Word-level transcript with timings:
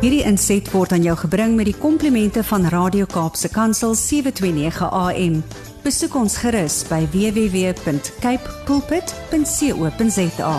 Hierdie 0.00 0.22
inset 0.24 0.70
word 0.72 0.92
aan 0.96 1.04
jou 1.04 1.16
gebring 1.26 1.56
met 1.58 1.68
die 1.68 1.76
komplimente 1.76 2.42
van 2.48 2.64
Radio 2.72 3.04
Kaapse 3.10 3.50
Kansel 3.52 3.94
729 3.94 4.88
AM. 4.88 5.42
Besoek 5.84 6.14
ons 6.16 6.36
gerus 6.40 6.82
by 6.88 7.04
www.cape 7.12 8.56
pulpit.co.za. 8.66 10.54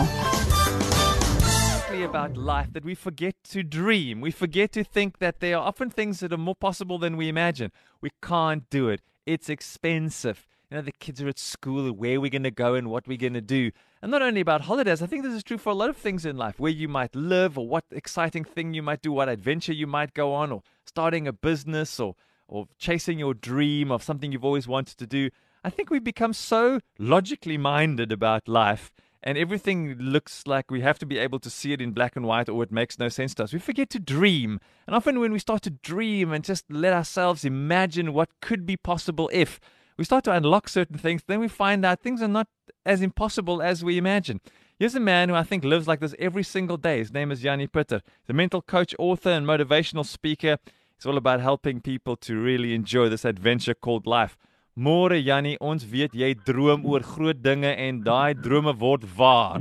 about 2.12 2.36
life 2.36 2.72
that 2.72 2.84
we 2.84 2.94
forget 2.94 3.34
to 3.44 3.62
dream. 3.62 4.20
We 4.20 4.30
forget 4.30 4.72
to 4.72 4.84
think 4.84 5.18
that 5.18 5.40
there 5.40 5.56
are 5.56 5.66
often 5.66 5.88
things 5.88 6.20
that 6.20 6.32
are 6.32 6.36
more 6.36 6.54
possible 6.54 6.98
than 6.98 7.16
we 7.16 7.28
imagine. 7.28 7.70
We 8.00 8.10
can't 8.20 8.68
do 8.70 8.88
it. 8.88 9.00
It's 9.24 9.48
expensive. 9.48 10.46
You 10.70 10.76
know, 10.76 10.82
the 10.82 10.92
kids 10.92 11.22
are 11.22 11.28
at 11.28 11.38
school, 11.38 11.90
where 11.92 12.20
we're 12.20 12.30
going 12.30 12.42
to 12.42 12.50
go 12.50 12.74
and 12.74 12.90
what 12.90 13.06
we're 13.06 13.16
going 13.16 13.34
to 13.34 13.40
do. 13.40 13.70
And 14.02 14.10
not 14.10 14.20
only 14.20 14.40
about 14.40 14.62
holidays, 14.62 15.00
I 15.00 15.06
think 15.06 15.22
this 15.22 15.32
is 15.32 15.44
true 15.44 15.58
for 15.58 15.70
a 15.70 15.76
lot 15.76 15.88
of 15.88 15.96
things 15.96 16.26
in 16.26 16.36
life, 16.36 16.58
where 16.58 16.72
you 16.72 16.88
might 16.88 17.14
live 17.14 17.56
or 17.56 17.68
what 17.68 17.84
exciting 17.92 18.42
thing 18.42 18.74
you 18.74 18.82
might 18.82 19.00
do, 19.00 19.12
what 19.12 19.28
adventure 19.28 19.72
you 19.72 19.86
might 19.86 20.12
go 20.12 20.34
on, 20.34 20.50
or 20.50 20.62
starting 20.84 21.28
a 21.28 21.32
business 21.32 22.00
or, 22.00 22.16
or 22.48 22.66
chasing 22.78 23.20
your 23.20 23.32
dream 23.32 23.92
of 23.92 24.02
something 24.02 24.32
you've 24.32 24.44
always 24.44 24.66
wanted 24.66 24.98
to 24.98 25.06
do. 25.06 25.30
I 25.62 25.70
think 25.70 25.88
we 25.88 26.00
become 26.00 26.32
so 26.32 26.80
logically 26.98 27.56
minded 27.56 28.10
about 28.10 28.48
life 28.48 28.90
and 29.22 29.38
everything 29.38 29.94
looks 29.98 30.48
like 30.48 30.68
we 30.68 30.80
have 30.80 30.98
to 30.98 31.06
be 31.06 31.18
able 31.18 31.38
to 31.38 31.48
see 31.48 31.72
it 31.72 31.80
in 31.80 31.92
black 31.92 32.16
and 32.16 32.26
white 32.26 32.48
or 32.48 32.62
it 32.64 32.72
makes 32.72 32.98
no 32.98 33.08
sense 33.08 33.34
to 33.34 33.44
us. 33.44 33.52
We 33.52 33.60
forget 33.60 33.88
to 33.90 34.00
dream. 34.00 34.58
And 34.86 34.96
often 34.96 35.20
when 35.20 35.32
we 35.32 35.38
start 35.38 35.62
to 35.62 35.70
dream 35.70 36.32
and 36.32 36.42
just 36.42 36.64
let 36.68 36.92
ourselves 36.92 37.44
imagine 37.44 38.12
what 38.12 38.40
could 38.40 38.66
be 38.66 38.76
possible 38.76 39.30
if 39.32 39.60
we 39.96 40.04
start 40.04 40.24
to 40.24 40.32
unlock 40.32 40.68
certain 40.68 40.98
things, 40.98 41.22
then 41.26 41.40
we 41.40 41.48
find 41.48 41.84
out 41.84 42.00
things 42.00 42.22
are 42.22 42.28
not 42.28 42.48
as 42.84 43.02
impossible 43.02 43.62
as 43.62 43.84
we 43.84 43.98
imagine. 43.98 44.40
Here's 44.78 44.94
a 44.94 45.00
man 45.00 45.28
who 45.28 45.34
I 45.34 45.42
think 45.42 45.64
lives 45.64 45.86
like 45.86 46.00
this 46.00 46.14
every 46.18 46.42
single 46.42 46.76
day. 46.76 46.98
His 46.98 47.12
name 47.12 47.30
is 47.30 47.44
Yanni 47.44 47.66
Pitter. 47.66 48.00
He's 48.22 48.30
a 48.30 48.32
mental 48.32 48.62
coach, 48.62 48.94
author, 48.98 49.30
and 49.30 49.46
motivational 49.46 50.04
speaker. 50.04 50.58
It's 50.96 51.06
all 51.06 51.16
about 51.16 51.40
helping 51.40 51.80
people 51.80 52.16
to 52.16 52.40
really 52.40 52.74
enjoy 52.74 53.08
this 53.08 53.24
adventure 53.24 53.74
called 53.74 54.06
life. 54.06 54.36
Môre 54.78 55.18
Jannie, 55.22 55.58
ons 55.60 55.84
weet 55.84 56.14
jy 56.16 56.32
droom 56.48 56.86
oor 56.88 57.02
groot 57.04 57.42
dinge 57.44 57.68
en 57.76 57.98
daai 58.06 58.32
drome 58.32 58.72
word 58.80 59.04
waar. 59.18 59.60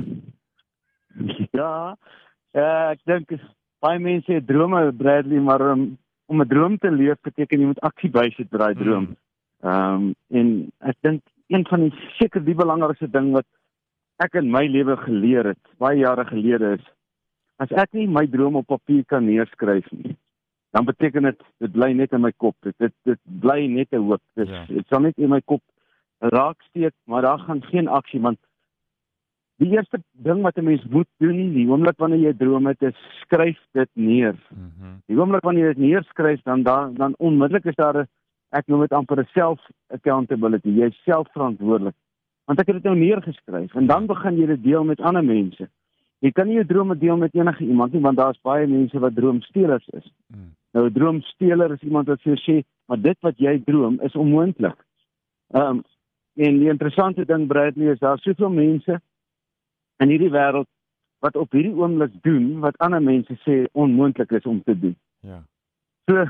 Ja. 1.51 1.97
Uh, 2.55 2.93
ek 2.93 3.01
dink 3.05 3.33
baie 3.83 3.99
mense 3.99 4.31
het 4.31 4.47
drome 4.47 4.79
Bradley, 4.95 5.41
maar 5.43 5.61
um, 5.73 5.97
om 6.31 6.41
'n 6.41 6.47
droom 6.47 6.77
te 6.77 6.91
leef 6.91 7.19
beteken 7.27 7.59
jy 7.59 7.67
moet 7.73 7.83
aksie 7.83 8.09
bysit 8.09 8.47
vir 8.49 8.59
daai 8.63 8.73
droom. 8.73 9.05
Hmm. 9.11 9.20
Ehm 9.61 9.93
um, 9.93 10.15
en 10.29 10.71
ek 10.79 10.97
dink 11.01 11.21
een 11.47 11.65
van 11.67 11.79
die 11.79 11.93
seker 12.17 12.43
die 12.43 12.55
belangrikste 12.55 13.09
ding 13.11 13.31
wat 13.31 13.47
ek 14.23 14.33
in 14.41 14.51
my 14.51 14.65
lewe 14.67 14.97
geleer 14.97 15.53
het 15.53 15.63
baie 15.77 15.99
jare 15.99 16.25
gelede 16.25 16.75
is 16.79 16.85
as 17.57 17.71
ek 17.71 17.93
nie 17.93 18.07
my 18.07 18.25
droom 18.27 18.55
op 18.55 18.67
papier 18.67 19.05
kan 19.05 19.25
neerskryf 19.25 19.89
nie 19.91 20.15
dan 20.71 20.85
beteken 20.85 21.21
dit 21.21 21.43
dit 21.57 21.71
bly 21.71 21.91
net 21.93 22.13
in 22.15 22.23
my 22.23 22.31
kop. 22.37 22.55
Dit 22.65 22.75
dit, 22.79 22.93
dit 23.03 23.19
bly 23.43 23.65
net 23.67 23.91
'n 23.91 24.07
hoop. 24.07 24.21
Dit 24.35 24.47
ja. 24.47 24.63
dit 24.67 24.87
sal 24.87 25.01
net 25.01 25.17
in 25.17 25.29
my 25.29 25.41
kop 25.45 25.61
raaksteek, 26.19 26.93
maar 27.05 27.21
daar 27.21 27.39
gaan 27.39 27.63
geen 27.63 27.87
aksie 27.87 28.21
want 28.21 28.39
die 29.57 29.71
eerste 29.71 30.01
ding 30.11 30.41
wat 30.41 30.57
'n 30.57 30.63
mens 30.63 30.85
moet 30.89 31.07
doen, 31.17 31.53
die 31.53 31.67
oomblik 31.67 31.97
wanneer 31.97 32.19
jy 32.19 32.33
droom 32.37 32.65
het, 32.65 32.81
is 32.81 32.95
skryf 33.21 33.59
dit 33.71 33.89
neer. 33.93 34.35
Mm 34.49 34.71
-hmm. 34.77 35.01
Die 35.05 35.17
oomblik 35.17 35.43
wanneer 35.43 35.67
jy 35.67 35.73
dit 35.73 35.83
neerskryf, 35.83 36.41
dan 36.41 36.63
dan 36.63 36.93
dan 36.93 37.13
onmiddellik 37.17 37.65
is 37.65 37.75
daar 37.75 37.97
'n 37.97 38.07
ek 38.51 38.67
noem 38.67 38.85
dit 38.85 38.93
amper 38.93 39.19
'n 39.19 39.27
self 39.33 39.59
accountability. 39.87 40.69
Jy 40.69 40.87
is 40.91 41.03
selfverantwoordelik. 41.03 41.95
Want 42.45 42.59
ek 42.59 42.67
het 42.67 42.75
dit 42.75 42.83
nou 42.83 42.95
neergeskryf 42.95 43.75
en 43.75 43.87
dan 43.87 44.05
begin 44.05 44.37
jy 44.37 44.45
dit 44.45 44.63
deel 44.63 44.83
met 44.83 45.01
ander 45.01 45.23
mense. 45.23 45.69
Jy 46.19 46.31
kan 46.31 46.47
nie 46.47 46.55
jou 46.55 46.65
drome 46.65 46.97
deel 46.97 47.17
met 47.17 47.33
enige 47.33 47.65
iemand 47.65 47.93
nie 47.93 48.01
want 48.01 48.17
daar's 48.17 48.41
baie 48.41 48.67
mense 48.67 48.99
wat 48.99 49.15
droomstelers 49.15 49.87
is. 49.87 50.11
Mm. 50.27 50.51
Nou 50.73 50.85
'n 50.85 50.93
droomsteler 50.93 51.71
is 51.71 51.81
iemand 51.81 52.07
wat 52.07 52.21
vir 52.21 52.35
jou 52.35 52.41
sê, 52.41 52.65
maar 52.85 53.01
dit 53.01 53.17
wat 53.21 53.37
jy 53.37 53.61
droom 53.65 53.99
is 54.01 54.15
onmoontlik. 54.15 54.77
Ehm 55.53 55.67
um, 55.67 55.83
en 56.35 56.59
die 56.59 56.69
interessante 56.69 57.25
ding 57.25 57.47
Bradley 57.47 57.91
is 57.91 57.99
daar 57.99 58.19
soveel 58.19 58.49
mense 58.49 59.01
in 59.97 60.09
hierdie 60.09 60.31
wêreld 60.31 60.67
wat 61.19 61.35
op 61.35 61.51
hierdie 61.51 61.75
oomblik 61.75 62.13
doen 62.21 62.59
wat 62.59 62.77
ander 62.77 63.01
mense 63.01 63.35
sê 63.45 63.65
onmoontlik 63.71 64.31
is 64.31 64.45
om 64.45 64.63
te 64.63 64.79
doen. 64.79 64.95
Ja. 65.19 65.43
So 66.09 66.25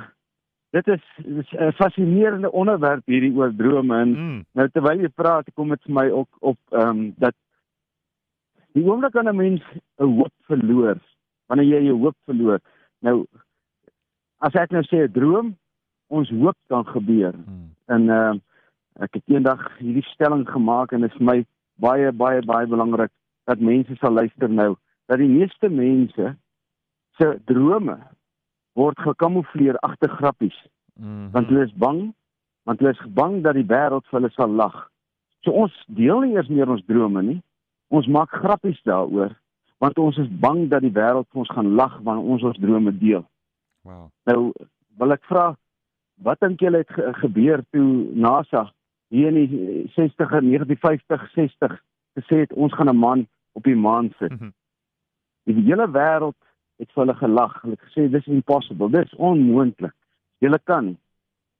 dit 0.71 0.87
is 0.87 1.03
'n 1.51 1.71
fascinerende 1.71 2.51
onderwerp 2.51 3.05
hierdie 3.05 3.35
oor 3.35 3.55
drome 3.55 3.97
en 3.99 4.09
mm. 4.09 4.43
nou 4.51 4.67
terwyl 4.69 5.01
jy 5.01 5.09
praat 5.09 5.47
kom 5.53 5.69
dit 5.69 5.81
vir 5.83 5.93
my 5.93 6.09
ook 6.09 6.29
op 6.39 6.57
ehm 6.69 6.89
um, 6.89 7.13
dat 7.17 7.35
die 8.73 8.85
oomblik 8.85 9.13
wanneer 9.13 9.33
'n 9.33 9.37
mens 9.37 9.63
'n 9.99 10.03
hoop 10.03 10.33
verloor, 10.47 10.97
wanneer 11.47 11.67
jy 11.67 11.85
jou 11.85 11.97
hoop 11.99 12.15
verloor. 12.25 12.59
Nou 12.99 13.25
as 14.39 14.53
ek 14.53 14.71
nou 14.71 14.83
sê 14.83 15.03
'n 15.03 15.11
droom, 15.11 15.57
ons 16.07 16.29
hoop 16.29 16.57
kan 16.67 16.85
gebeur. 16.85 17.33
Hmm. 17.33 17.75
En 17.85 18.01
uh 18.09 18.33
ek 18.99 19.13
het 19.13 19.23
eendag 19.25 19.77
hierdie 19.77 20.03
stelling 20.03 20.49
gemaak 20.49 20.91
en 20.91 21.01
dit 21.01 21.11
is 21.11 21.17
vir 21.17 21.25
my 21.25 21.45
baie 21.75 22.11
baie 22.11 22.41
baie 22.41 22.67
belangrik 22.67 23.11
dat 23.43 23.59
mense 23.59 23.95
sal 23.95 24.11
luister 24.11 24.49
nou 24.49 24.75
dat 25.07 25.17
die 25.17 25.29
meeste 25.29 25.69
mense 25.69 26.35
se 27.17 27.39
drome 27.45 27.97
word 28.73 28.97
gekamoufleer 28.99 29.77
agter 29.79 30.09
grappies. 30.09 30.57
Hmm. 30.95 31.29
Want 31.31 31.47
hulle 31.47 31.65
is 31.65 31.73
bang, 31.73 32.13
want 32.63 32.79
hulle 32.79 32.91
is 32.91 33.05
bang 33.13 33.41
dat 33.43 33.55
die 33.59 33.67
wêreld 33.67 34.05
vir 34.09 34.19
hulle 34.19 34.31
sal 34.35 34.49
lag. 34.49 34.89
So 35.43 35.51
ons 35.51 35.73
deel 35.87 36.21
nie 36.21 36.35
eers 36.35 36.49
meer 36.49 36.69
ons 36.69 36.85
drome 36.85 37.21
nie. 37.21 37.39
Ons 37.89 38.07
maak 38.07 38.29
grappies 38.29 38.81
daaroor 38.87 39.35
want 39.81 39.97
ons 39.97 40.17
is 40.21 40.29
bang 40.43 40.67
dat 40.69 40.83
die 40.85 40.93
wêreld 40.93 41.25
vir 41.33 41.41
ons 41.41 41.53
gaan 41.55 41.71
lag 41.73 41.95
wanneer 42.05 42.33
ons 42.33 42.43
ons 42.45 42.59
drome 42.61 42.93
deel. 43.01 43.23
Wow. 43.87 44.09
Nou 44.29 44.51
wil 45.01 45.15
ek 45.15 45.23
vra 45.29 45.47
wat 46.21 46.41
dink 46.45 46.61
julle 46.61 46.83
het 46.83 46.91
ge 46.93 47.07
gebeur 47.23 47.63
toe 47.73 47.87
NASA 48.13 48.67
hier 49.09 49.31
in 49.31 49.39
die 49.39 49.87
60 49.95 50.35
en 50.37 50.51
1950 50.51 51.25
60 51.33 51.73
gesê 52.19 52.43
het 52.43 52.53
ons 52.53 52.73
gaan 52.77 52.93
'n 52.93 52.97
man 52.97 53.25
op 53.57 53.63
die 53.63 53.75
maan 53.75 54.13
sit. 54.19 54.31
Mm 54.31 54.37
-hmm. 54.37 54.53
Die 55.49 55.65
hele 55.65 55.87
wêreld 55.89 56.37
het 56.81 56.91
vir 56.91 57.03
hulle 57.03 57.17
gelag. 57.19 57.55
Hulle 57.61 57.77
het 57.77 57.87
gesê 57.89 58.07
dis 58.11 58.27
impossible. 58.27 58.89
Dis 58.93 59.15
onmoontlik. 59.15 59.93
Julle 60.41 60.59
kan 60.63 60.85
nie. 60.85 60.99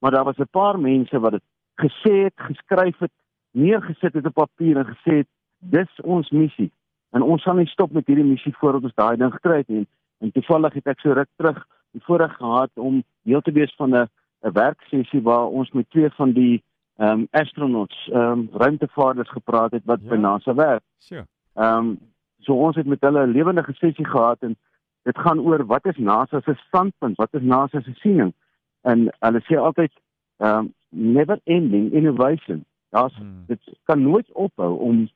Maar 0.01 0.11
daar 0.11 0.27
was 0.29 0.37
'n 0.37 0.49
paar 0.51 0.79
mense 0.79 1.19
wat 1.19 1.31
dit 1.31 1.43
gesê 1.75 2.13
het, 2.27 2.33
geskryf 2.35 2.97
het, 2.99 3.11
neergesit 3.51 4.13
het 4.13 4.25
op 4.25 4.33
papier 4.33 4.77
en 4.77 4.85
gesê 4.85 5.15
het 5.21 5.27
dis 5.59 6.01
ons 6.03 6.29
missie. 6.29 6.71
En 7.11 7.21
ons 7.21 7.41
sal 7.41 7.55
nie 7.55 7.67
stop 7.67 7.91
met 7.91 8.07
hierdie 8.07 8.25
missie 8.25 8.53
voordat 8.57 8.83
ons 8.83 8.95
daai 8.95 9.17
ding 9.17 9.31
gekry 9.33 9.57
het 9.57 9.67
nie. 9.67 9.87
En 10.19 10.31
toevallig 10.31 10.73
het 10.73 10.87
ek 10.87 10.99
so 10.99 11.13
ruk 11.13 11.29
terug 11.35 11.67
die 11.91 12.03
voorreg 12.03 12.35
gehad 12.35 12.71
om 12.75 13.03
deel 13.23 13.41
te 13.41 13.51
wees 13.51 13.73
van 13.75 13.95
'n 13.95 14.07
'n 14.43 14.53
werksessie 14.53 15.21
waar 15.21 15.47
ons 15.47 15.71
met 15.71 15.89
twee 15.89 16.09
van 16.09 16.31
die 16.31 16.63
ehm 16.97 17.19
um, 17.19 17.27
astronauts, 17.31 18.09
ehm 18.11 18.31
um, 18.31 18.49
ruimtevaarders 18.53 19.29
gepraat 19.29 19.71
het 19.71 19.85
wat 19.85 19.99
ja. 20.01 20.09
by 20.09 20.15
NASA 20.15 20.53
werk. 20.53 20.83
Sure. 20.97 21.25
Ehm 21.53 21.77
um, 21.77 21.99
so 22.39 22.53
ons 22.53 22.75
het 22.75 22.85
met 22.85 23.01
hulle 23.01 23.25
'n 23.27 23.31
lewendige 23.31 23.73
sessie 23.73 24.05
gehad 24.05 24.37
en 24.39 24.55
dit 25.03 25.17
gaan 25.17 25.39
oor 25.39 25.65
wat 25.65 25.85
is 25.85 25.97
NASA 25.97 26.41
se 26.41 26.53
standpunt, 26.67 27.17
wat 27.17 27.33
is 27.33 27.41
NASA 27.41 27.81
se 27.81 27.93
siening? 27.93 28.33
En 28.81 29.09
hulle 29.19 29.41
sê 29.47 29.57
altyd 29.57 29.91
um, 30.37 30.73
never 30.89 31.39
ending 31.43 31.91
innovation. 31.91 32.65
Daar's 32.89 33.15
hmm. 33.15 33.43
dit 33.47 33.73
kan 33.83 34.01
nooit 34.01 34.31
ophou 34.31 34.77
om 34.79 35.09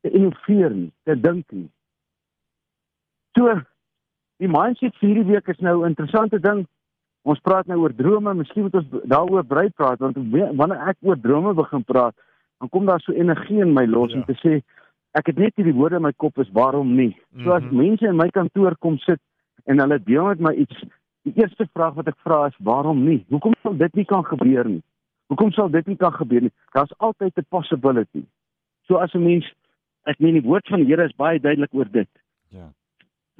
te 0.00 0.10
innoveer 0.10 0.70
nie, 0.70 0.92
te 1.02 1.20
dink 1.20 1.50
nie. 1.50 1.70
So 3.38 3.54
die 4.40 4.48
mindset 4.48 4.96
vir 5.00 5.08
hierdie 5.08 5.32
week 5.32 5.48
is 5.48 5.58
nou 5.58 5.82
'n 5.82 5.92
interessante 5.92 6.40
ding. 6.40 6.66
Ons 7.22 7.40
praat 7.44 7.66
nou 7.66 7.78
oor 7.80 7.94
drome, 7.94 8.34
miskien 8.34 8.62
moet 8.62 8.74
ons 8.74 8.88
daaroor 9.04 9.44
brei 9.44 9.68
praat 9.68 9.98
want 9.98 10.16
wanneer 10.32 10.88
ek 10.88 10.96
oor 11.00 11.20
drome 11.20 11.54
begin 11.54 11.84
praat, 11.84 12.14
dan 12.58 12.68
kom 12.68 12.86
daar 12.86 13.00
so 13.00 13.12
energie 13.12 13.60
in 13.60 13.72
my 13.72 13.86
los 13.86 14.12
ja. 14.12 14.16
om 14.16 14.24
te 14.24 14.36
sê 14.40 14.62
ek 15.18 15.26
het 15.26 15.38
net 15.38 15.56
hierdie 15.56 15.74
woorde 15.74 15.96
in 15.96 16.02
my 16.02 16.12
kop 16.16 16.38
is 16.38 16.50
waarom 16.52 16.94
nie. 16.96 17.16
So 17.42 17.52
as 17.52 17.62
-hmm. 17.62 17.76
mense 17.76 18.06
in 18.06 18.16
my 18.16 18.28
kantoor 18.30 18.76
kom 18.78 18.98
sit 18.98 19.20
en 19.64 19.78
hulle 19.78 20.02
deel 20.02 20.26
met 20.26 20.40
my 20.40 20.52
iets, 20.54 20.84
die 21.22 21.34
eerste 21.34 21.68
vraag 21.72 21.94
wat 21.94 22.08
ek 22.08 22.18
vra 22.24 22.46
is 22.46 22.56
waarom 22.58 23.04
nie? 23.04 23.24
Hoekom 23.28 23.54
sal 23.62 23.76
dit 23.76 23.94
nie 23.94 24.04
kan 24.04 24.24
gebeur 24.24 24.68
nie? 24.68 24.82
Hoekom 25.26 25.50
sal 25.50 25.70
dit 25.70 25.86
nie 25.86 25.96
kan 25.96 26.12
gebeur 26.12 26.40
nie? 26.40 26.52
Daar's 26.72 26.98
altyd 26.98 27.36
'n 27.36 27.46
possibility. 27.48 28.24
So 28.86 28.96
as 28.96 29.14
'n 29.14 29.22
mens 29.22 29.52
ek 30.04 30.18
meen 30.18 30.34
die 30.34 30.48
woord 30.48 30.68
van 30.68 30.78
die 30.78 30.86
Here 30.86 31.04
is 31.04 31.16
baie 31.16 31.40
duidelik 31.40 31.74
oor 31.74 31.90
dit. 31.90 32.08
Ja 32.48 32.72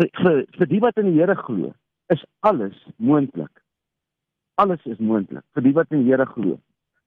vir 0.00 0.44
vir 0.56 0.68
die 0.70 0.80
wat 0.82 0.98
in 1.00 1.10
die 1.12 1.18
Here 1.18 1.36
glo, 1.36 1.72
is 2.12 2.22
alles 2.46 2.76
moontlik. 2.96 3.52
Alles 4.60 4.82
is 4.84 4.98
moontlik 4.98 5.44
vir 5.54 5.66
die 5.66 5.74
wat 5.76 5.92
in 5.94 6.04
die 6.04 6.12
Here 6.12 6.26
glo. 6.26 6.58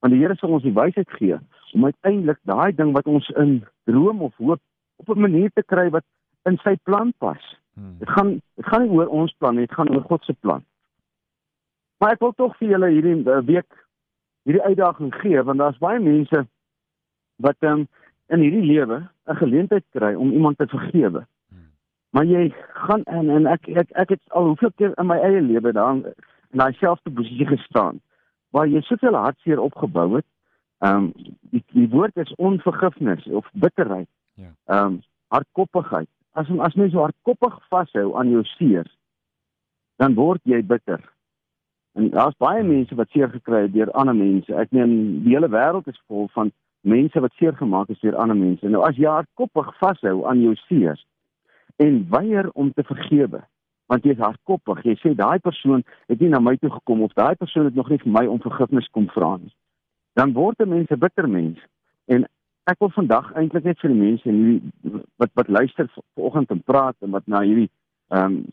Want 0.02 0.14
die 0.14 0.22
Here 0.22 0.36
sal 0.40 0.54
ons 0.58 0.66
die 0.66 0.76
wysheid 0.76 1.10
gee 1.18 1.40
om 1.74 1.88
uiteindelik 1.90 2.40
daai 2.50 2.72
ding 2.76 2.94
wat 2.94 3.10
ons 3.10 3.30
in 3.42 3.62
droom 3.90 4.22
of 4.22 4.36
hoop 4.38 4.62
op 4.96 5.16
'n 5.16 5.20
manier 5.20 5.52
te 5.54 5.64
kry 5.64 5.90
wat 5.90 6.06
in 6.44 6.58
sy 6.58 6.76
plan 6.84 7.14
pas. 7.18 7.42
Hmm. 7.74 7.96
Dit 8.00 8.10
gaan 8.10 8.42
dit 8.56 8.66
gaan 8.66 8.82
nie 8.82 8.98
oor 8.98 9.08
ons 9.08 9.34
plan 9.38 9.56
nie, 9.56 9.66
dit 9.66 9.76
gaan 9.76 9.90
oor 9.90 10.02
God 10.02 10.24
se 10.24 10.34
plan. 10.34 10.64
Maar 11.98 12.12
ek 12.12 12.20
wil 12.20 12.34
tog 12.36 12.58
vir 12.58 12.70
julle 12.70 12.90
hierdie 12.90 13.20
uh, 13.26 13.42
week 13.46 13.86
hierdie 14.44 14.64
uitdaging 14.64 15.14
gee 15.16 15.44
want 15.44 15.60
daar's 15.60 15.78
baie 15.78 16.00
mense 16.00 16.46
wat 17.36 17.56
um, 17.60 17.88
in 18.28 18.40
hierdie 18.40 18.66
lewe 18.66 19.08
'n 19.28 19.36
geleentheid 19.36 19.86
kry 19.92 20.14
om 20.14 20.32
iemand 20.32 20.58
te 20.58 20.68
vergewe. 20.68 21.26
Maar 22.14 22.26
jy 22.26 22.54
gaan 22.86 23.04
en 23.04 23.30
en 23.30 23.46
ek 23.50 23.68
ek 23.68 23.92
ek 23.92 24.10
het 24.10 24.22
al 24.28 24.46
hoeveel 24.46 24.72
keer 24.78 24.92
in 25.02 25.08
my 25.10 25.18
eie 25.18 25.42
lewe 25.42 25.72
daar 25.72 25.96
in 25.96 26.60
daai 26.62 26.74
selfde 26.74 27.12
posisie 27.12 27.48
gestaan 27.50 28.02
waar 28.54 28.68
jy 28.68 28.82
soveel 28.82 29.16
hartseer 29.16 29.60
opgebou 29.60 30.16
het. 30.16 30.26
Ehm 30.84 30.96
um, 30.96 31.12
die, 31.54 31.64
die 31.72 31.90
woord 31.90 32.18
is 32.20 32.36
onvergifnis 32.36 33.26
of 33.26 33.50
bitterheid. 33.54 34.10
Ja. 34.34 34.52
Ehm 34.66 34.86
um, 34.86 35.02
hardkoppigheid. 35.28 36.10
As 36.32 36.48
as 36.60 36.74
mens 36.74 36.92
so 36.92 37.00
hardkoppig 37.00 37.56
vashou 37.70 38.18
aan 38.18 38.30
jou 38.30 38.44
seer, 38.44 38.90
dan 39.96 40.14
word 40.14 40.42
jy 40.44 40.60
bitter. 40.66 41.00
En 41.94 42.10
daar's 42.10 42.36
baie 42.38 42.64
mense 42.64 42.96
wat 42.96 43.10
seer 43.10 43.30
gekry 43.30 43.62
het 43.62 43.74
deur 43.74 43.92
ander 43.92 44.16
mense. 44.16 44.56
Ek 44.56 44.72
meen 44.76 45.24
die 45.24 45.36
hele 45.36 45.50
wêreld 45.56 45.88
is 45.88 46.02
vol 46.08 46.28
van 46.34 46.52
mense 46.82 47.20
wat 47.20 47.34
seer 47.40 47.56
gemaak 47.56 47.90
is 47.90 48.04
deur 48.04 48.20
ander 48.20 48.38
mense. 48.38 48.68
Nou 48.68 48.84
as 48.88 49.00
jy 49.00 49.08
hardkoppig 49.08 49.72
vashou 49.80 50.26
aan 50.28 50.42
jou 50.44 50.56
seer 50.66 51.00
en 51.76 52.04
weier 52.10 52.50
om 52.54 52.74
te 52.74 52.84
vergewe, 52.84 53.40
want 53.88 54.04
jy 54.04 54.18
is 54.18 54.22
hardkoppig, 54.26 54.84
jy 54.86 55.00
sê 55.00 55.16
daai 55.16 55.40
persoon 55.40 55.82
het 56.12 56.20
nie 56.20 56.30
na 56.34 56.44
my 56.44 56.58
toe 56.60 56.70
gekom 56.74 57.08
of 57.08 57.16
daai 57.18 57.36
persoon 57.40 57.72
het 57.72 57.76
nog 57.80 57.90
nie 57.90 58.02
vir 58.04 58.12
my 58.20 58.26
om 58.28 58.42
vergifnis 58.44 58.90
kom 58.92 59.08
vra 59.16 59.38
nie. 59.38 59.54
Dan 60.14 60.34
word 60.34 60.60
'n 60.60 60.70
mens 60.70 60.90
'n 60.90 61.00
bitter 61.00 61.30
mens. 61.30 61.60
En 62.06 62.28
ek 62.64 62.80
wil 62.80 62.90
vandag 62.90 63.32
eintlik 63.34 63.64
net 63.64 63.80
vir 63.80 63.90
die 63.90 64.00
mense 64.00 64.30
en 64.30 64.36
hierdie 64.36 65.02
wat 65.22 65.32
wat 65.34 65.48
luister 65.48 65.90
vanoggend 66.16 66.50
en 66.50 66.64
praat 66.64 66.96
en 67.00 67.12
wat 67.12 67.28
na 67.28 67.42
hierdie 67.42 67.70
ehm 68.14 68.26
um, 68.26 68.46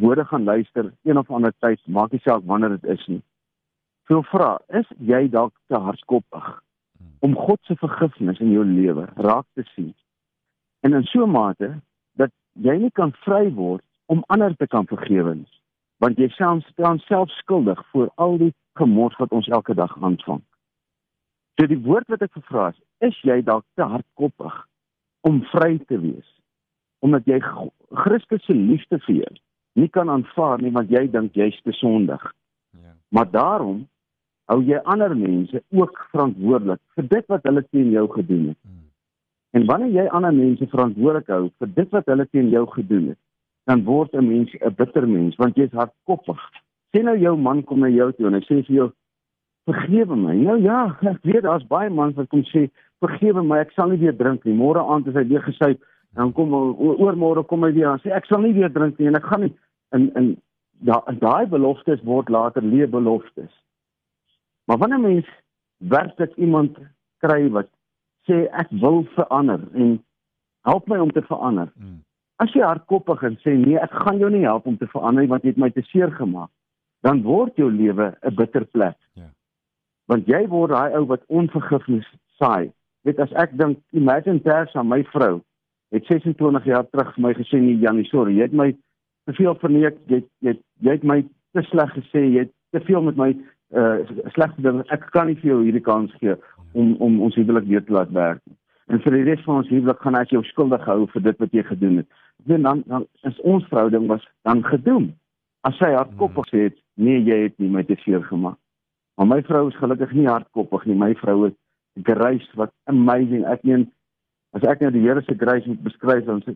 woorde 0.00 0.24
gaan 0.24 0.44
luister 0.44 0.92
een 1.02 1.18
of 1.18 1.30
ander 1.30 1.52
tyd, 1.58 1.80
maak 1.86 2.12
nie 2.12 2.20
saak 2.20 2.42
wanneer 2.44 2.76
dit 2.76 2.84
is 2.84 3.06
nie. 3.06 3.22
Veel 4.08 4.22
vra, 4.22 4.58
is 4.68 4.88
jy 4.98 5.28
dalk 5.28 5.54
te 5.66 5.78
hardkoppig 5.78 6.48
om 7.20 7.34
God 7.36 7.58
se 7.62 7.76
vergifnis 7.76 8.40
in 8.40 8.52
jou 8.52 8.64
lewe 8.64 9.06
raak 9.16 9.46
te 9.54 9.64
sien? 9.74 9.94
En 10.80 10.94
in 10.94 11.04
so 11.04 11.26
'n 11.26 11.30
mate 11.30 11.80
dat 12.12 12.30
jy 12.52 12.76
nie 12.76 12.90
kan 12.90 13.12
vry 13.12 13.52
word 13.54 13.84
om 14.06 14.24
ander 14.26 14.56
te 14.56 14.66
kan 14.66 14.86
vergewe 14.86 15.34
nie, 15.34 15.52
want 15.98 16.18
jy 16.18 16.28
self 16.28 16.66
staan 16.66 16.98
self 16.98 17.30
skuldig 17.30 17.82
vir 17.92 18.10
al 18.14 18.38
die 18.38 18.54
gemors 18.74 19.16
wat 19.18 19.32
ons 19.32 19.48
elke 19.48 19.74
dag 19.74 19.96
aanvang. 20.02 20.42
So 21.58 21.66
die 21.66 21.82
woord 21.82 22.08
wat 22.08 22.22
ek 22.22 22.32
gevra 22.32 22.68
is, 22.70 22.80
is 23.00 23.20
jy 23.22 23.42
dalk 23.42 23.64
te 23.74 23.82
hardkoppig 23.82 24.66
om 25.26 25.42
vry 25.50 25.78
te 25.90 25.98
wees? 25.98 26.38
omdat 26.98 27.26
jy 27.26 27.38
Christus 28.04 28.44
se 28.44 28.54
liefde 28.54 28.98
vir 29.06 29.14
jou 29.22 29.34
nie 29.78 29.88
kan 29.94 30.10
aanvaar 30.10 30.62
nie 30.62 30.72
want 30.74 30.90
jy 30.90 31.04
dink 31.12 31.36
jy's 31.38 31.58
te 31.62 31.72
sondig. 31.78 32.22
Ja. 32.74 32.94
Maar 33.14 33.30
daarom 33.30 33.84
hou 34.50 34.58
jy 34.66 34.80
ander 34.84 35.14
mense 35.16 35.62
ook 35.70 36.00
verantwoordelik 36.10 36.80
vir 36.96 37.08
dit 37.14 37.26
wat 37.30 37.46
hulle 37.46 37.62
teen 37.70 37.92
jou 37.94 38.06
gedoen 38.10 38.48
het. 38.48 38.58
Hmm. 38.64 38.86
En 39.54 39.66
wanneer 39.70 39.92
jy 39.94 40.06
ander 40.18 40.34
mense 40.34 40.66
verantwoordelik 40.72 41.30
hou 41.30 41.44
vir 41.62 41.74
dit 41.76 41.94
wat 41.94 42.10
hulle 42.10 42.26
teen 42.32 42.50
jou 42.50 42.64
gedoen 42.74 43.12
het, 43.12 43.20
dan 43.70 43.84
word 43.84 44.14
'n 44.14 44.26
mens 44.26 44.50
'n 44.54 44.74
bitter 44.74 45.08
mens 45.08 45.36
want 45.36 45.56
jy's 45.56 45.72
hardkoppig. 45.72 46.40
Sien 46.90 47.04
nou 47.04 47.18
jou 47.18 47.36
man 47.36 47.62
kom 47.62 47.80
na 47.80 47.88
jou 47.88 48.12
toe 48.12 48.26
en 48.26 48.34
hy 48.34 48.40
sê 48.40 48.64
vir 48.66 48.76
jou 48.76 48.90
vergewe 49.68 50.16
my. 50.16 50.34
Nou 50.40 50.56
ja, 50.64 50.80
ek 51.12 51.22
weet 51.28 51.44
daar's 51.44 51.66
baie 51.68 51.92
mans 51.92 52.16
wat 52.16 52.30
kom 52.32 52.42
sê 52.48 52.66
vergewe 53.04 53.44
my, 53.44 53.60
ek 53.62 53.76
sal 53.76 53.92
nie 53.92 54.00
weer 54.00 54.16
drink 54.16 54.44
nie. 54.48 54.56
Môre 54.56 54.82
aand 54.82 55.06
is 55.10 55.16
hy 55.18 55.26
weer 55.28 55.44
gesuip 55.44 55.84
dan 56.18 56.32
kom 56.32 56.52
oormôre 56.54 57.44
kom 57.46 57.64
hy 57.66 57.72
weer 57.76 57.92
en 57.92 58.02
sê 58.02 58.12
ek 58.16 58.26
sal 58.28 58.42
nie 58.42 58.54
weer 58.56 58.72
drink 58.72 58.98
nie 58.98 59.10
en 59.10 59.18
ek 59.18 59.26
gaan 59.28 59.44
nie 59.46 59.54
in 59.96 60.08
in 60.20 60.28
daai 60.88 61.46
beloftes 61.50 62.02
word 62.06 62.28
later 62.30 62.62
leë 62.62 62.86
beloftes. 62.90 63.50
Maar 64.70 64.78
wanneer 64.78 65.02
mens 65.02 65.30
werklik 65.94 66.36
iemand 66.36 66.78
kry 67.24 67.48
wat 67.54 67.70
sê 68.28 68.44
ek 68.62 68.70
wil 68.84 69.02
verander 69.16 69.64
en 69.74 69.96
help 70.68 70.86
my 70.90 70.98
om 71.02 71.10
te 71.14 71.24
verander. 71.26 71.70
Hmm. 71.74 71.98
As 72.38 72.52
jy 72.54 72.62
hardkoppig 72.62 73.24
en 73.26 73.38
sê 73.42 73.56
nee, 73.58 73.78
ek 73.80 73.94
gaan 74.04 74.20
jou 74.22 74.30
nie 74.30 74.44
help 74.46 74.66
om 74.70 74.78
te 74.78 74.90
verander 74.92 75.26
want 75.30 75.46
jy 75.46 75.54
het 75.54 75.62
my 75.64 75.70
te 75.74 75.82
seer 75.90 76.12
gemaak, 76.14 76.50
dan 77.02 77.24
word 77.26 77.58
jou 77.58 77.70
lewe 77.70 78.14
'n 78.22 78.34
bitter 78.34 78.64
plek. 78.66 78.98
Ja. 79.14 79.30
Want 80.08 80.28
jy 80.30 80.46
word 80.48 80.72
daai 80.72 80.96
ou 80.96 81.04
wat 81.10 81.26
onvergifnis 81.28 82.08
saai. 82.40 82.72
Weet 83.04 83.20
as 83.22 83.32
ek 83.40 83.54
dink 83.60 83.78
imagine 83.96 84.42
ters 84.44 84.74
aan 84.76 84.88
my 84.88 85.02
vrou 85.12 85.38
het 85.94 86.04
26 86.06 86.64
jaar 86.68 86.86
terug 86.90 87.14
vir 87.14 87.24
my 87.24 87.32
gesê 87.36 87.60
nee 87.60 87.80
Janie, 87.80 88.06
sorry, 88.08 88.36
jy 88.36 88.48
het 88.48 88.56
my 88.56 88.72
te 89.28 89.34
veel 89.36 89.56
verneek, 89.62 89.96
jy 90.12 90.22
jy 90.44 90.56
jy 90.84 90.96
het 90.96 91.04
my 91.04 91.22
te 91.56 91.64
sleg 91.70 91.92
gesê, 91.96 92.24
jy 92.26 92.46
het 92.46 92.52
te 92.76 92.80
veel 92.88 93.04
met 93.04 93.16
my 93.20 93.30
uh 93.76 94.04
slegte 94.34 94.64
ding. 94.64 94.82
Ek 94.92 95.08
kan 95.12 95.28
nie 95.28 95.36
vir 95.40 95.52
jou 95.52 95.60
hierdie 95.64 95.84
kans 95.84 96.12
gee 96.20 96.36
om 96.72 96.94
om 97.04 97.20
ons 97.24 97.36
huwelik 97.36 97.68
weer 97.68 97.84
te 97.84 97.96
laat 97.96 98.12
werk 98.16 98.40
nie. 98.46 98.56
En 98.88 99.02
vir 99.04 99.18
die 99.18 99.24
res 99.28 99.44
van 99.44 99.60
ons 99.62 99.72
huwelik 99.72 100.00
gaan 100.04 100.16
ek 100.16 100.32
jou 100.32 100.42
skuldig 100.48 100.84
hou 100.88 101.02
vir 101.12 101.26
dit 101.28 101.42
wat 101.44 101.56
jy 101.56 101.64
gedoen 101.68 102.00
het. 102.02 102.08
Dan 102.48 102.84
dan 102.86 103.06
is 103.28 103.40
ons 103.40 103.66
verhouding 103.72 104.08
was 104.08 104.24
dan 104.48 104.64
gedoem. 104.64 105.12
As 105.68 105.76
sy 105.80 105.90
hardkoppig 105.92 106.48
sê, 106.52 106.68
nee, 106.96 107.20
jy 107.20 107.42
het 107.48 107.58
nie 107.58 107.68
my 107.72 107.82
te 107.84 107.96
seer 108.04 108.22
gemaak. 108.24 108.56
Maar 109.18 109.26
my 109.26 109.42
vrou 109.42 109.66
is 109.68 109.76
gelukkig 109.76 110.12
nie 110.14 110.28
hardkoppig 110.30 110.84
nie. 110.86 110.94
My 110.94 111.10
vrou 111.18 111.48
is 111.48 111.54
grace 112.06 112.46
wat 112.54 112.70
amazing. 112.86 113.42
Ek 113.50 113.64
meen 113.66 113.88
as 114.54 114.62
ek 114.62 114.84
nou 114.84 114.92
die 114.94 115.02
Here 115.02 115.24
se 115.26 115.34
grace 115.34 115.66
moet 115.66 115.82
beskryf 115.82 116.22
dan 116.28 116.38
sê 116.46 116.54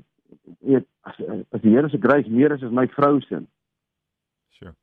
weet 0.71 0.87
as 1.03 1.19
as 1.51 1.65
die 1.65 1.75
Here 1.75 1.91
se 1.91 1.99
grace 1.99 2.31
meer 2.31 2.55
is 2.55 2.63
as 2.63 2.71
my 2.71 2.87
vrou 2.95 3.19
se. 3.27 3.43
Sure. 4.61 4.77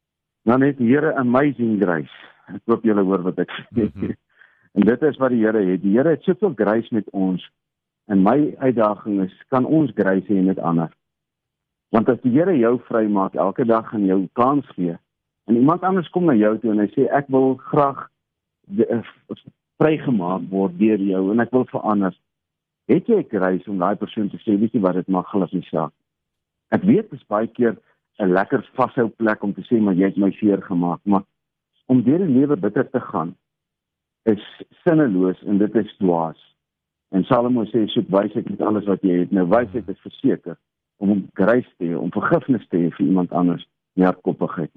Dan 0.44 0.68
het 0.68 0.76
die 0.82 0.92
Here 0.92 1.16
amazing 1.24 1.80
grace. 1.80 2.20
Ek 2.52 2.60
hoop 2.68 2.84
julle 2.84 3.08
hoor 3.08 3.24
wat 3.30 3.40
ek 3.46 3.56
sê. 3.62 3.88
Mm 3.88 3.92
-hmm. 3.96 4.16
en 4.76 4.90
dit 4.92 5.10
is 5.14 5.24
wat 5.24 5.32
die 5.32 5.44
Here 5.46 5.64
het. 5.72 5.82
Die 5.82 5.96
Here 5.96 6.18
het 6.18 6.28
soveel 6.28 6.60
grace 6.60 6.92
met 6.92 7.08
ons. 7.16 7.48
En 8.12 8.24
my 8.28 8.56
uitdaging 8.60 9.24
is 9.24 9.44
kan 9.48 9.66
ons 9.66 9.92
grace 9.96 10.28
hê 10.28 10.44
met 10.44 10.60
ander? 10.60 10.92
Want 11.96 12.10
as 12.10 12.20
die 12.28 12.36
Here 12.36 12.58
jou 12.58 12.80
vrymaak 12.92 13.40
elke 13.40 13.66
dag 13.66 13.94
en 13.94 14.06
jou 14.06 14.28
kans 14.34 14.68
gee 14.76 15.00
en 15.50 15.56
iemand 15.56 15.82
anders 15.84 16.10
kom 16.10 16.26
na 16.30 16.36
jou 16.38 16.54
toe 16.62 16.72
en 16.72 16.82
hy 16.84 16.88
sê 16.94 17.08
ek 17.20 17.30
wil 17.34 17.56
graag 17.72 18.04
eh, 18.78 19.02
vrygemaak 19.82 20.46
word 20.52 20.76
deur 20.78 21.02
jou 21.02 21.22
en 21.34 21.42
ek 21.42 21.54
wil 21.56 21.66
verander 21.72 22.14
het 22.92 23.10
jy 23.10 23.24
kruis 23.32 23.66
om 23.72 23.82
daai 23.82 23.98
persoon 23.98 24.30
te 24.30 24.38
sê 24.44 24.58
weet 24.62 24.78
jy 24.78 24.82
wat 24.86 25.00
dit 25.00 25.10
mag 25.14 25.28
glad 25.30 25.52
nie 25.54 25.66
saak. 25.70 25.94
Ek 26.74 26.86
weet 26.86 27.10
dit 27.10 27.18
is 27.18 27.26
baie 27.34 27.50
keer 27.58 27.78
'n 28.20 28.34
lekker 28.34 28.62
vashou 28.78 29.08
plek 29.22 29.44
om 29.44 29.54
te 29.54 29.66
sê 29.66 29.82
maar 29.82 29.98
jy 29.98 30.12
het 30.12 30.18
my 30.18 30.32
seer 30.38 30.62
gemaak, 30.62 31.02
maar 31.04 31.26
om 31.88 32.04
deur 32.04 32.22
die 32.26 32.36
lewe 32.38 32.56
bitter 32.56 32.90
te 32.90 33.00
gaan 33.00 33.36
is 34.26 34.44
sinneloos 34.84 35.42
en 35.44 35.58
dit 35.58 35.76
is 35.76 35.98
dwaas. 35.98 36.42
En 37.12 37.24
Salomo 37.24 37.64
sê 37.66 37.88
soek 37.88 38.10
wysheid 38.10 38.50
met 38.50 38.62
alles 38.62 38.86
wat 38.86 39.02
jy 39.02 39.22
het. 39.24 39.32
Nou 39.32 39.48
wysheid 39.50 39.90
is 39.90 40.06
verseker 40.06 40.58
om 40.98 41.10
'n 41.12 41.30
kruis 41.34 41.66
te 41.78 41.86
hê, 41.86 41.98
om 41.98 42.12
vergifnis 42.12 42.68
te 42.68 42.78
hê 42.78 42.92
vir 42.92 43.06
iemand 43.06 43.32
anders, 43.32 43.66
nie 43.94 44.06
hardkoppigheid 44.06 44.69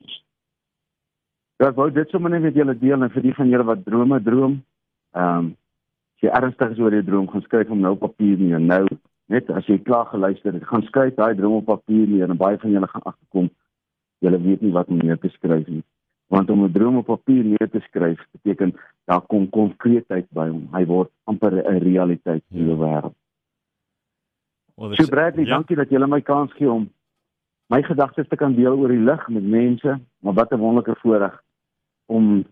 nie. 1.62 1.69
Ek 1.69 1.76
wou 1.78 1.90
dit 1.90 2.11
sommer 2.11 2.31
net 2.31 2.42
met 2.42 2.54
julle 2.54 2.75
deel 2.78 3.02
en 3.02 3.11
vir 3.11 3.23
die 3.23 3.35
van 3.35 3.49
julle 3.49 3.64
wat 3.64 3.85
drome 3.85 4.21
droom. 4.23 4.62
Ehm 5.14 5.38
um, 5.38 5.57
jy 6.23 6.31
ernstig 6.31 6.71
is 6.71 6.78
oor 6.78 6.95
jou 6.95 7.02
droom, 7.02 7.26
gaan 7.26 7.42
skryf 7.42 7.69
hom 7.69 7.81
nou 7.83 7.97
op 7.97 8.04
papier 8.04 8.38
neer. 8.38 8.61
Nou, 8.62 8.87
net 9.26 9.49
as 9.50 9.66
jy 9.66 9.81
klaar 9.83 10.07
geluister 10.07 10.54
het, 10.54 10.62
gaan 10.69 10.85
skryf 10.87 11.16
daai 11.16 11.35
droom 11.35 11.57
op 11.57 11.66
papier 11.66 12.07
neer 12.07 12.31
en 12.31 12.38
baie 12.38 12.59
van 12.62 12.71
julle 12.71 12.87
gaan 12.87 13.02
agterkom 13.02 13.49
julle 14.23 14.38
weet 14.38 14.62
nie 14.62 14.71
wat 14.71 14.87
om 14.87 15.00
neer 15.02 15.19
te 15.19 15.33
skryf 15.35 15.66
nie. 15.66 15.83
Want 16.31 16.50
om 16.50 16.62
'n 16.64 16.73
droom 16.73 17.00
op 17.00 17.07
papier 17.07 17.45
neer 17.45 17.69
te 17.71 17.81
skryf 17.88 18.21
beteken 18.33 18.75
daar 19.11 19.21
kom 19.21 19.50
konkreetheid 19.50 20.31
by 20.31 20.47
hom. 20.49 20.69
Hy 20.73 20.85
word 20.87 21.11
amper 21.25 21.52
'n 21.59 21.83
realiteit 21.83 22.45
in 22.50 22.66
jou 22.66 22.78
wêreld. 22.78 23.14
Well, 24.76 24.95
so 24.95 25.07
Bradley, 25.07 25.45
ja. 25.45 25.54
dankie 25.54 25.76
dat 25.76 25.90
jy 25.90 26.07
my 26.07 26.21
kans 26.21 26.52
gee 26.52 26.71
om 26.71 26.90
my 27.69 27.83
gedagtes 27.83 28.28
te 28.28 28.37
kan 28.37 28.54
deel 28.54 28.78
oor 28.78 28.88
die 28.88 29.04
lig 29.11 29.28
met 29.28 29.42
mense, 29.42 30.00
maar 30.21 30.35
wat 30.35 30.52
'n 30.52 30.59
wonderlike 30.59 31.00
voorreg 31.00 31.42
om 32.12 32.45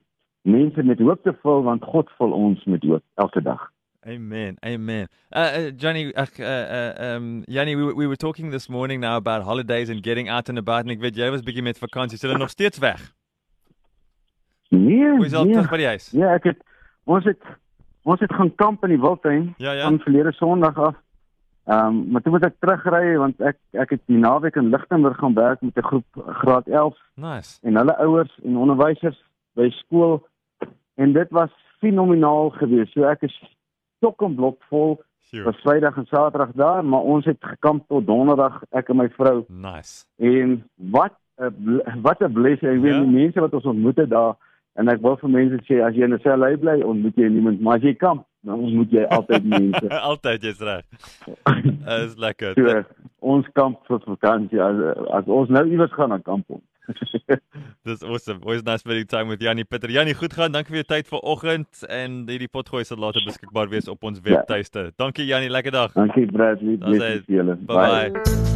mense 0.48 0.82
met 0.82 1.02
hoop 1.04 1.22
te 1.22 1.34
vul 1.42 1.62
want 1.68 1.84
God 1.84 2.10
vul 2.18 2.32
ons 2.32 2.64
met 2.64 2.84
hoop 2.88 3.04
elke 3.24 3.42
dag. 3.44 3.68
Amen. 4.06 4.56
Amen. 4.64 5.08
Uh, 5.30 5.40
uh 5.40 5.70
Johnny 5.76 6.12
uh, 6.16 6.24
uh 6.38 7.14
um 7.14 7.44
Johnny 7.46 7.76
we 7.76 7.92
we 7.94 8.06
were 8.06 8.16
talking 8.16 8.50
this 8.50 8.68
morning 8.68 9.00
now 9.00 9.16
about 9.16 9.42
holidays 9.42 9.90
and 9.90 10.02
getting 10.02 10.30
out 10.30 10.48
and 10.48 10.58
about 10.58 10.86
and 10.86 10.90
ek 10.90 11.02
weet 11.04 11.16
jy 11.20 11.28
was 11.30 11.44
bietjie 11.44 11.62
met 11.62 11.78
vakansie. 11.78 12.16
Is 12.16 12.24
hulle 12.24 12.38
nog 12.40 12.50
steeds 12.50 12.80
weg? 12.80 13.12
Nee. 14.70 15.10
Hoe 15.10 15.26
is 15.26 15.36
dit 15.36 15.52
nee. 15.52 15.68
by 15.68 15.82
die 15.82 15.90
huis? 15.92 16.08
Ja, 16.16 16.32
ek 16.38 16.48
het 16.48 16.64
ons 17.04 17.28
het 17.28 17.52
ons 18.08 18.20
het 18.24 18.32
gaan 18.32 18.54
kamp 18.56 18.88
in 18.88 18.94
die 18.94 19.00
Wildtuin 19.02 19.52
ja, 19.60 19.76
ja. 19.76 19.84
van 19.84 20.00
verlede 20.06 20.32
Sondag 20.32 20.80
af. 20.80 20.96
Ehm 21.68 21.86
um, 21.86 22.04
maar 22.10 22.22
toe 22.24 22.32
moet 22.32 22.48
ek 22.48 22.56
terugry 22.64 23.16
want 23.20 23.42
ek 23.44 23.58
ek 23.76 23.98
het 23.98 24.06
die 24.08 24.18
naweek 24.18 24.56
in 24.56 24.72
Lichtenburg 24.72 25.20
gaan 25.20 25.36
werk 25.36 25.60
met 25.60 25.76
'n 25.76 25.90
groep 25.92 26.24
graad 26.40 26.66
11. 26.66 26.96
Nice. 27.14 27.58
En 27.62 27.76
hulle 27.76 27.96
ouers 27.96 28.32
en 28.44 28.56
onderwysers 28.56 29.20
by 29.58 29.70
skool 29.70 30.20
en 31.00 31.12
dit 31.12 31.30
was 31.30 31.50
fenomenaal 31.80 32.50
geweest. 32.50 32.92
So 32.92 33.08
ek 33.08 33.22
is 33.28 33.36
stok 33.98 34.22
en 34.22 34.34
blok 34.34 34.60
vol. 34.68 34.98
Sure. 35.30 35.44
Was 35.46 35.60
Vrydag 35.62 35.96
en 35.96 36.06
Saterdag 36.10 36.52
daar, 36.58 36.84
maar 36.84 37.06
ons 37.06 37.24
het 37.24 37.38
gekamp 37.40 37.86
tot 37.88 38.06
Donderdag 38.06 38.62
ek 38.74 38.88
en 38.90 38.96
my 38.96 39.08
vrou. 39.14 39.44
Nice. 39.48 40.04
En 40.18 40.62
wat 40.90 41.14
'n 41.40 41.82
wat 42.02 42.20
'n 42.20 42.32
blessing. 42.32 42.70
Ek 42.70 42.82
weet 42.82 42.92
yeah. 42.92 43.04
Ja. 43.04 43.04
die 43.04 43.18
mense 43.20 43.40
wat 43.40 43.54
ons 43.54 43.64
ontmoet 43.64 43.96
het 43.96 44.10
daar 44.10 44.34
en 44.74 44.88
ek 44.88 45.00
wil 45.00 45.16
vir 45.16 45.30
mense 45.30 45.58
sê 45.68 45.80
as 45.84 45.94
jy 45.94 46.04
in 46.04 46.14
'n 46.14 46.20
sel 46.20 46.44
bly, 46.58 46.80
ontmoet 46.82 47.16
jy 47.16 47.28
niemand, 47.28 47.60
maar 47.60 47.76
as 47.76 47.82
jy 47.82 47.94
kamp, 47.94 48.26
dan 48.40 48.58
ontmoet 48.58 48.90
jy 48.90 49.04
altyd 49.04 49.44
mense. 49.44 49.88
altyd 50.10 50.42
jy's 50.42 50.60
reg. 50.60 50.84
Is 52.04 52.16
lekker. 52.16 52.54
So, 52.54 52.82
ons 53.18 53.46
kamp 53.52 53.86
vir 53.86 54.00
vakansie 54.06 54.62
as 54.62 54.76
as 55.10 55.24
ons 55.26 55.48
nou 55.48 55.64
iewers 55.66 55.92
gaan 55.92 56.08
dan 56.08 56.22
kamp 56.22 56.44
ons. 56.48 56.64
Dis 57.86 58.02
awesome. 58.02 58.40
Always 58.42 58.62
nice 58.62 58.80
spending 58.84 59.06
time 59.06 59.28
with 59.28 59.40
Janie 59.40 59.64
Pieter. 59.64 59.90
Janie, 59.90 60.14
goed 60.14 60.32
gaan. 60.32 60.52
Dankie 60.52 60.74
vir 60.74 60.82
jou 60.82 60.88
tyd 60.96 61.08
vanoggend 61.08 61.84
en 61.88 62.22
hierdie 62.28 62.50
potgooi 62.50 62.84
sal 62.84 63.00
later 63.00 63.24
beskikbaar 63.26 63.70
wees 63.72 63.88
op 63.88 64.04
ons 64.04 64.20
webtuiste. 64.24 64.90
Ja. 64.90 64.96
Dankie 65.00 65.26
Janie, 65.26 65.50
lekker 65.50 65.72
dag. 65.72 65.92
Dankie 65.96 66.26
Bradley. 66.30 66.76
Bless 66.76 67.26
julle. 67.26 67.56
Bye. 67.66 68.10
bye. 68.12 68.50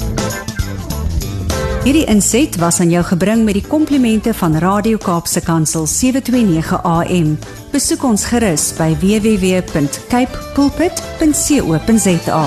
Hierdie 1.85 2.07
inset 2.09 2.57
was 2.57 2.81
aan 2.81 2.89
jou 2.89 3.03
gebring 3.05 3.43
met 3.45 3.59
die 3.59 3.67
komplimente 3.69 4.33
van 4.39 4.57
Radio 4.57 4.97
Kaapse 4.97 5.43
Kansel 5.45 5.85
729 5.87 6.81
AM. 6.81 7.37
Besoek 7.75 8.09
ons 8.09 8.25
gerus 8.33 8.71
by 8.81 8.97
www.cape 9.05 10.33
pulpit.co.za. 10.57 12.45